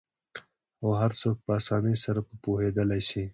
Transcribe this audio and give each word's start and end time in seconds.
او 0.81 0.89
هرڅوک 1.01 1.37
په 1.45 1.51
آسانۍ 1.59 1.95
سره 2.05 2.19
په 2.27 2.33
پوهیدالی 2.43 3.01
سي 3.09 3.23